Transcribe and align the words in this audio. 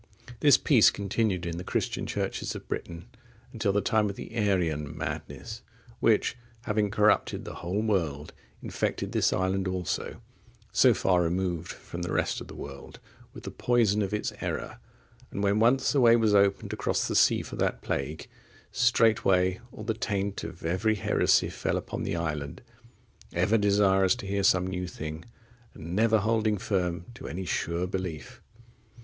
This 0.39 0.57
peace 0.57 0.89
continued 0.89 1.45
in 1.45 1.57
the 1.59 1.63
Christian 1.63 2.07
churches 2.07 2.55
of 2.55 2.67
Britain 2.67 3.05
until 3.53 3.71
the 3.71 3.81
time 3.81 4.09
of 4.09 4.15
the 4.15 4.33
Arian 4.33 4.97
madness, 4.97 5.61
which, 5.99 6.35
having 6.61 6.89
corrupted 6.89 7.45
the 7.45 7.53
whole 7.61 7.83
world, 7.83 8.33
infected 8.63 9.11
this 9.11 9.31
island 9.31 9.67
also, 9.67 10.19
so 10.71 10.95
far 10.95 11.21
removed 11.21 11.71
from 11.71 12.01
the 12.01 12.11
rest 12.11 12.41
of 12.41 12.47
the 12.47 12.55
world, 12.55 12.99
with 13.31 13.43
the 13.43 13.51
poison 13.51 14.01
of 14.01 14.11
its 14.11 14.33
error; 14.41 14.79
and 15.29 15.43
when 15.43 15.59
once 15.59 15.93
a 15.93 16.01
way 16.01 16.15
was 16.15 16.33
opened 16.33 16.73
across 16.73 17.07
the 17.07 17.15
sea 17.15 17.43
for 17.43 17.55
that 17.57 17.83
plague, 17.83 18.27
straightway 18.71 19.59
all 19.71 19.83
the 19.83 19.93
taint 19.93 20.43
of 20.43 20.65
every 20.65 20.95
heresy 20.95 21.47
fell 21.47 21.77
upon 21.77 22.01
the 22.01 22.15
island, 22.15 22.63
ever 23.33 23.55
desirous 23.55 24.15
to 24.15 24.25
hear 24.25 24.41
some 24.41 24.65
new 24.65 24.87
thing, 24.87 25.23
and 25.75 25.95
never 25.95 26.17
holding 26.17 26.57
firm 26.57 27.05
to 27.13 27.27
any 27.27 27.45
sure 27.45 27.85
belief. 27.85 28.41